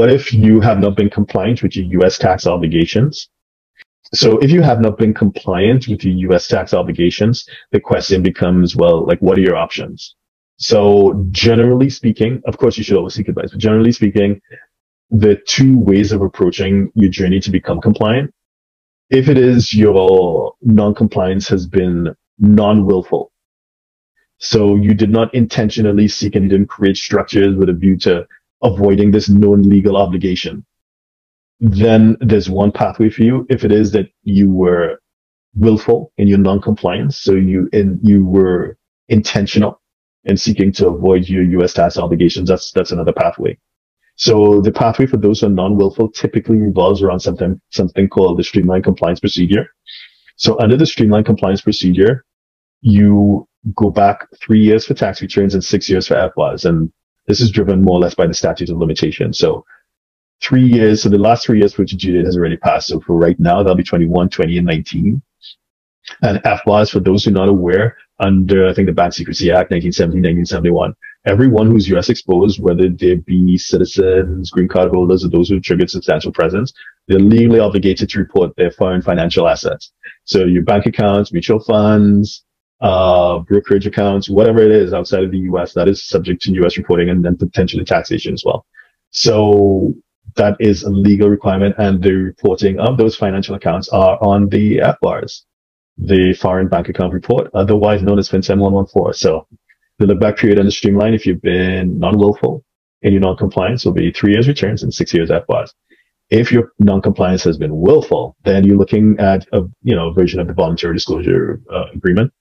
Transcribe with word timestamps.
what 0.00 0.10
if 0.10 0.32
you 0.32 0.60
have 0.60 0.78
not 0.80 0.96
been 0.96 1.10
compliant 1.10 1.62
with 1.62 1.76
your 1.76 1.84
U.S. 2.00 2.16
tax 2.16 2.46
obligations? 2.46 3.28
So 4.14 4.38
if 4.38 4.50
you 4.50 4.62
have 4.62 4.80
not 4.80 4.96
been 4.96 5.12
compliant 5.12 5.88
with 5.88 6.02
your 6.02 6.14
U.S. 6.30 6.48
tax 6.48 6.72
obligations, 6.72 7.46
the 7.70 7.80
question 7.80 8.22
becomes, 8.22 8.74
well, 8.74 9.06
like, 9.06 9.20
what 9.20 9.36
are 9.36 9.42
your 9.42 9.56
options? 9.56 10.16
So 10.56 11.22
generally 11.32 11.90
speaking, 11.90 12.40
of 12.46 12.56
course, 12.56 12.78
you 12.78 12.82
should 12.82 12.96
always 12.96 13.12
seek 13.12 13.28
advice, 13.28 13.50
but 13.50 13.60
generally 13.60 13.92
speaking, 13.92 14.40
the 15.10 15.36
two 15.46 15.78
ways 15.78 16.12
of 16.12 16.22
approaching 16.22 16.90
your 16.94 17.10
journey 17.10 17.40
to 17.40 17.50
become 17.50 17.78
compliant. 17.78 18.32
If 19.10 19.28
it 19.28 19.36
is 19.36 19.74
your 19.74 20.54
non-compliance 20.62 21.46
has 21.48 21.66
been 21.66 22.14
non-willful, 22.38 23.30
so 24.38 24.76
you 24.76 24.94
did 24.94 25.10
not 25.10 25.34
intentionally 25.34 26.08
seek 26.08 26.36
and 26.36 26.48
didn't 26.48 26.68
create 26.68 26.96
structures 26.96 27.54
with 27.54 27.68
a 27.68 27.74
view 27.74 27.98
to 27.98 28.26
avoiding 28.62 29.10
this 29.10 29.28
known 29.28 29.62
legal 29.62 29.96
obligation, 29.96 30.64
then 31.60 32.16
there's 32.20 32.48
one 32.48 32.72
pathway 32.72 33.10
for 33.10 33.22
you. 33.22 33.46
If 33.50 33.64
it 33.64 33.72
is 33.72 33.92
that 33.92 34.10
you 34.22 34.50
were 34.50 35.00
willful 35.54 36.12
in 36.16 36.28
your 36.28 36.38
non-compliance, 36.38 37.18
so 37.18 37.34
you 37.34 37.68
in 37.72 37.98
you 38.02 38.24
were 38.24 38.78
intentional 39.08 39.80
in 40.24 40.36
seeking 40.36 40.72
to 40.72 40.88
avoid 40.88 41.28
your 41.28 41.42
U.S. 41.42 41.72
tax 41.72 41.98
obligations, 41.98 42.48
that's 42.48 42.72
that's 42.72 42.92
another 42.92 43.12
pathway. 43.12 43.58
So 44.16 44.60
the 44.60 44.72
pathway 44.72 45.06
for 45.06 45.16
those 45.16 45.40
who 45.40 45.46
are 45.46 45.50
non-willful 45.50 46.10
typically 46.12 46.58
revolves 46.58 47.02
around 47.02 47.20
something 47.20 47.60
something 47.70 48.08
called 48.08 48.38
the 48.38 48.44
streamlined 48.44 48.84
compliance 48.84 49.20
procedure. 49.20 49.66
So 50.36 50.58
under 50.60 50.76
the 50.76 50.86
streamlined 50.86 51.26
compliance 51.26 51.60
procedure, 51.60 52.24
you 52.80 53.46
go 53.74 53.90
back 53.90 54.26
three 54.42 54.62
years 54.62 54.86
for 54.86 54.94
tax 54.94 55.20
returns 55.20 55.54
and 55.54 55.62
six 55.62 55.88
years 55.88 56.08
for 56.08 56.14
FBARs. 56.14 56.64
And 56.64 56.90
this 57.30 57.40
is 57.40 57.52
driven 57.52 57.80
more 57.80 57.98
or 57.98 58.00
less 58.00 58.16
by 58.16 58.26
the 58.26 58.34
statute 58.34 58.70
of 58.70 58.76
limitation. 58.76 59.32
So 59.32 59.64
three 60.42 60.64
years, 60.64 61.02
so 61.02 61.08
the 61.08 61.16
last 61.16 61.46
three 61.46 61.60
years 61.60 61.72
for 61.72 61.82
which 61.82 61.92
due 61.92 62.24
has 62.24 62.36
already 62.36 62.56
passed. 62.56 62.88
So 62.88 62.98
for 62.98 63.16
right 63.16 63.38
now, 63.38 63.62
that'll 63.62 63.76
be 63.76 63.84
21, 63.84 64.30
20, 64.30 64.58
and 64.58 64.66
19. 64.66 65.22
And 66.22 66.38
FBARs, 66.42 66.90
for 66.90 66.98
those 66.98 67.24
who 67.24 67.30
are 67.30 67.34
not 67.34 67.48
aware, 67.48 67.96
under, 68.18 68.68
I 68.68 68.74
think, 68.74 68.86
the 68.86 68.92
Bank 68.92 69.12
Secrecy 69.12 69.50
Act, 69.52 69.70
1970, 69.70 70.18
1971, 70.18 70.92
everyone 71.24 71.68
who's 71.68 71.88
US 71.90 72.08
exposed, 72.08 72.60
whether 72.60 72.88
they 72.88 73.14
be 73.14 73.56
citizens, 73.56 74.50
green 74.50 74.66
card 74.66 74.90
holders, 74.90 75.24
or 75.24 75.28
those 75.28 75.48
who've 75.48 75.62
triggered 75.62 75.88
substantial 75.88 76.32
presence, 76.32 76.72
they're 77.06 77.20
legally 77.20 77.60
obligated 77.60 78.10
to 78.10 78.18
report 78.18 78.56
their 78.56 78.72
foreign 78.72 79.02
financial 79.02 79.46
assets. 79.46 79.92
So 80.24 80.46
your 80.46 80.64
bank 80.64 80.86
accounts, 80.86 81.32
mutual 81.32 81.60
funds, 81.60 82.44
uh, 82.80 83.38
brokerage 83.40 83.86
accounts, 83.86 84.30
whatever 84.30 84.60
it 84.62 84.70
is 84.70 84.92
outside 84.92 85.24
of 85.24 85.30
the 85.30 85.38
US 85.50 85.74
that 85.74 85.88
is 85.88 86.02
subject 86.02 86.42
to 86.42 86.52
US 86.64 86.76
reporting 86.76 87.10
and 87.10 87.24
then 87.24 87.36
potentially 87.36 87.84
taxation 87.84 88.34
as 88.34 88.42
well. 88.44 88.64
So 89.10 89.94
that 90.36 90.56
is 90.60 90.82
a 90.84 90.90
legal 90.90 91.28
requirement 91.28 91.74
and 91.78 92.02
the 92.02 92.12
reporting 92.12 92.78
of 92.78 92.96
those 92.96 93.16
financial 93.16 93.54
accounts 93.54 93.88
are 93.88 94.18
on 94.22 94.48
the 94.48 94.78
FBARs, 94.78 95.42
the 95.98 96.32
foreign 96.34 96.68
bank 96.68 96.88
account 96.88 97.12
report, 97.12 97.50
otherwise 97.52 98.02
known 98.02 98.18
as 98.18 98.28
FinCEN 98.28 98.58
114. 98.58 99.12
So 99.14 99.46
the 99.98 100.06
look 100.06 100.20
back 100.20 100.38
period 100.38 100.58
and 100.58 100.66
the 100.66 100.72
streamline, 100.72 101.14
if 101.14 101.26
you've 101.26 101.42
been 101.42 101.98
non-willful 101.98 102.64
and 103.02 103.12
you're 103.12 103.20
non-compliant, 103.20 103.84
will 103.84 103.92
be 103.92 104.12
three 104.12 104.32
years 104.32 104.48
returns 104.48 104.82
and 104.82 104.94
six 104.94 105.12
years 105.12 105.28
FBARs. 105.30 105.72
If 106.30 106.52
your 106.52 106.72
non-compliance 106.78 107.42
has 107.44 107.58
been 107.58 107.76
willful, 107.76 108.36
then 108.44 108.64
you're 108.64 108.78
looking 108.78 109.18
at 109.18 109.46
a, 109.52 109.62
you 109.82 109.96
know, 109.96 110.12
version 110.12 110.38
of 110.38 110.46
the 110.46 110.54
voluntary 110.54 110.94
disclosure 110.94 111.60
uh, 111.72 111.86
agreement 111.92 112.32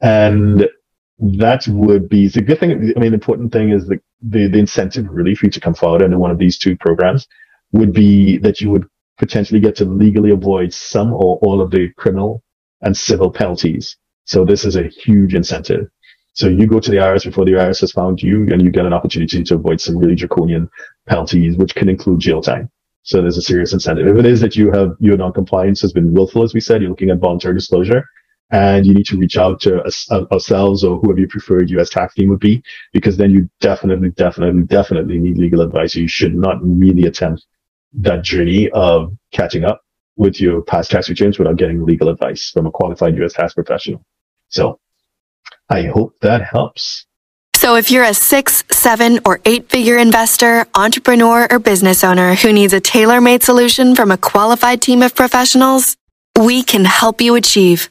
and 0.00 0.68
that 1.18 1.66
would 1.66 2.08
be 2.08 2.28
the 2.28 2.42
good 2.42 2.60
thing. 2.60 2.70
I 2.70 3.00
mean, 3.00 3.10
the 3.10 3.14
important 3.14 3.52
thing 3.52 3.70
is 3.70 3.86
the, 3.88 4.00
the, 4.22 4.48
the 4.48 4.58
incentive 4.58 5.06
really 5.10 5.34
for 5.34 5.46
you 5.46 5.52
to 5.52 5.60
come 5.60 5.74
forward 5.74 6.02
under 6.02 6.18
one 6.18 6.30
of 6.30 6.38
these 6.38 6.58
two 6.58 6.76
programs 6.76 7.26
would 7.72 7.92
be 7.92 8.38
that 8.38 8.60
you 8.60 8.70
would 8.70 8.86
potentially 9.18 9.60
get 9.60 9.74
to 9.76 9.84
legally 9.84 10.30
avoid 10.30 10.72
some 10.72 11.12
or 11.12 11.38
all 11.42 11.60
of 11.60 11.70
the 11.70 11.90
criminal 11.96 12.42
and 12.82 12.96
civil 12.96 13.32
penalties. 13.32 13.96
So 14.26 14.44
this 14.44 14.64
is 14.64 14.76
a 14.76 14.88
huge 14.88 15.34
incentive. 15.34 15.88
So 16.34 16.48
you 16.48 16.68
go 16.68 16.78
to 16.78 16.90
the 16.90 16.98
IRS 16.98 17.24
before 17.24 17.44
the 17.44 17.52
IRS 17.52 17.80
has 17.80 17.90
found 17.90 18.22
you 18.22 18.46
and 18.52 18.62
you 18.62 18.70
get 18.70 18.86
an 18.86 18.92
opportunity 18.92 19.42
to 19.42 19.54
avoid 19.56 19.80
some 19.80 19.98
really 19.98 20.14
draconian 20.14 20.70
penalties, 21.08 21.56
which 21.56 21.74
can 21.74 21.88
include 21.88 22.20
jail 22.20 22.40
time. 22.40 22.70
So 23.02 23.20
there's 23.20 23.38
a 23.38 23.42
serious 23.42 23.72
incentive. 23.72 24.06
If 24.06 24.16
it 24.16 24.26
is 24.26 24.40
that 24.42 24.54
you 24.54 24.70
have 24.70 24.92
your 25.00 25.16
non-compliance 25.16 25.80
has 25.80 25.92
been 25.92 26.12
willful, 26.12 26.44
as 26.44 26.54
we 26.54 26.60
said, 26.60 26.80
you're 26.80 26.90
looking 26.90 27.10
at 27.10 27.18
voluntary 27.18 27.54
disclosure, 27.54 28.04
and 28.50 28.86
you 28.86 28.94
need 28.94 29.06
to 29.06 29.18
reach 29.18 29.36
out 29.36 29.60
to 29.60 29.82
us, 29.82 30.10
uh, 30.10 30.24
ourselves 30.32 30.82
or 30.82 30.98
whoever 30.98 31.20
your 31.20 31.28
preferred 31.28 31.70
U.S. 31.70 31.90
tax 31.90 32.14
team 32.14 32.30
would 32.30 32.40
be, 32.40 32.62
because 32.92 33.16
then 33.16 33.30
you 33.30 33.48
definitely, 33.60 34.10
definitely, 34.10 34.62
definitely 34.62 35.18
need 35.18 35.36
legal 35.36 35.60
advice. 35.60 35.94
You 35.94 36.08
should 36.08 36.34
not 36.34 36.56
really 36.62 37.06
attempt 37.06 37.46
that 37.94 38.22
journey 38.22 38.70
of 38.70 39.16
catching 39.32 39.64
up 39.64 39.82
with 40.16 40.40
your 40.40 40.62
past 40.62 40.90
tax 40.90 41.08
returns 41.08 41.38
without 41.38 41.56
getting 41.56 41.84
legal 41.84 42.08
advice 42.08 42.50
from 42.50 42.66
a 42.66 42.70
qualified 42.70 43.16
U.S. 43.18 43.34
tax 43.34 43.54
professional. 43.54 44.04
So 44.48 44.80
I 45.68 45.82
hope 45.82 46.18
that 46.20 46.42
helps. 46.42 47.06
So 47.54 47.76
if 47.76 47.90
you're 47.90 48.04
a 48.04 48.14
six, 48.14 48.64
seven, 48.70 49.20
or 49.26 49.40
eight 49.44 49.68
figure 49.68 49.98
investor, 49.98 50.64
entrepreneur, 50.74 51.46
or 51.50 51.58
business 51.58 52.04
owner 52.04 52.34
who 52.34 52.52
needs 52.52 52.72
a 52.72 52.80
tailor 52.80 53.20
made 53.20 53.42
solution 53.42 53.94
from 53.94 54.10
a 54.10 54.16
qualified 54.16 54.80
team 54.80 55.02
of 55.02 55.14
professionals, 55.14 55.96
we 56.40 56.62
can 56.62 56.84
help 56.84 57.20
you 57.20 57.34
achieve 57.34 57.90